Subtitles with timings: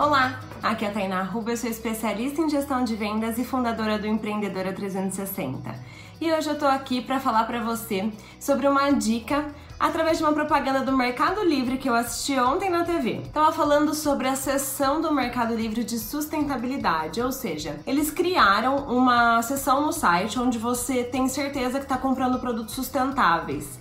[0.00, 3.98] Olá, aqui é a Tainá Ruba, eu sou especialista em gestão de vendas e fundadora
[3.98, 5.74] do Empreendedora 360.
[6.18, 8.10] E hoje eu tô aqui para falar para você
[8.40, 12.82] sobre uma dica através de uma propaganda do Mercado Livre que eu assisti ontem na
[12.82, 13.24] TV.
[13.30, 19.42] Tava falando sobre a seção do Mercado Livre de sustentabilidade, ou seja, eles criaram uma
[19.42, 23.78] seção no site onde você tem certeza que está comprando produtos sustentáveis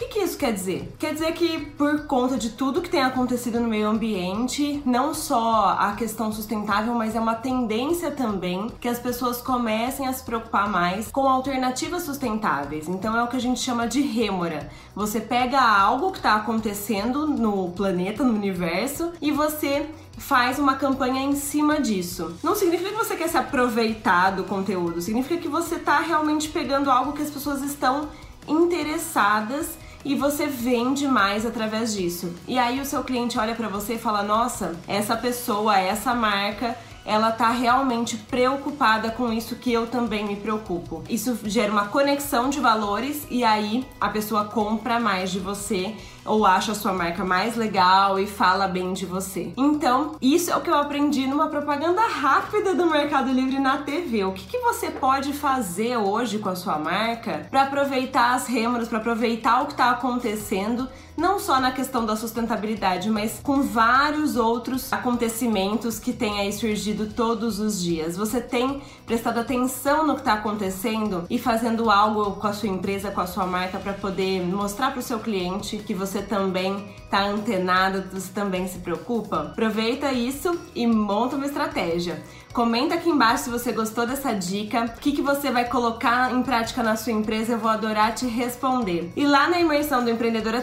[0.00, 0.90] que, que isso quer dizer?
[0.98, 5.76] Quer dizer que por conta de tudo que tem acontecido no meio ambiente, não só
[5.78, 10.70] a questão sustentável, mas é uma tendência também que as pessoas comecem a se preocupar
[10.70, 12.88] mais com alternativas sustentáveis.
[12.88, 14.70] Então é o que a gente chama de rêmora.
[14.94, 19.86] Você pega algo que está acontecendo no planeta, no universo, e você
[20.16, 22.36] faz uma campanha em cima disso.
[22.42, 26.90] Não significa que você quer se aproveitar do conteúdo, significa que você está realmente pegando
[26.90, 28.08] algo que as pessoas estão
[28.48, 32.34] interessadas e você vende mais através disso.
[32.46, 36.76] E aí o seu cliente olha para você e fala: "Nossa, essa pessoa, essa marca
[37.04, 41.02] ela tá realmente preocupada com isso que eu também me preocupo.
[41.08, 46.44] Isso gera uma conexão de valores e aí a pessoa compra mais de você ou
[46.44, 49.52] acha a sua marca mais legal e fala bem de você.
[49.56, 54.24] Então, isso é o que eu aprendi numa propaganda rápida do Mercado Livre na TV.
[54.24, 58.88] O que, que você pode fazer hoje com a sua marca para aproveitar as rêmoras,
[58.88, 60.88] para aproveitar o que está acontecendo,
[61.20, 67.12] não só na questão da sustentabilidade, mas com vários outros acontecimentos que têm aí surgido
[67.12, 68.16] todos os dias.
[68.16, 73.10] Você tem prestado atenção no que está acontecendo e fazendo algo com a sua empresa,
[73.10, 77.22] com a sua marca para poder mostrar para o seu cliente que você também está
[77.22, 79.42] antenado, você também se preocupa?
[79.42, 82.22] Aproveita isso e monta uma estratégia.
[82.52, 86.42] Comenta aqui embaixo se você gostou dessa dica, o que, que você vai colocar em
[86.42, 89.12] prática na sua empresa, eu vou adorar te responder.
[89.14, 90.60] E lá na imersão do Empreendedora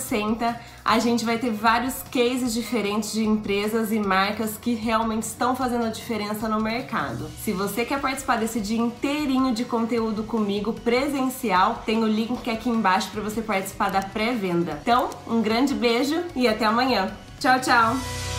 [0.00, 5.54] 360, a gente vai ter vários cases diferentes de empresas e marcas que realmente estão
[5.54, 7.28] fazendo a diferença no mercado.
[7.42, 12.68] Se você quer participar desse dia inteirinho de conteúdo comigo presencial, tem o link aqui
[12.68, 14.78] embaixo para você participar da pré-venda.
[14.82, 17.10] Então, um grande beijo e até amanhã.
[17.38, 18.29] Tchau, tchau!